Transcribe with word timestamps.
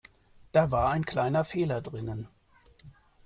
Da 0.51 0.71
war 0.71 0.89
ein 0.89 1.05
kleiner 1.05 1.43
Fehler 1.45 1.79
drinnen. 1.79 2.27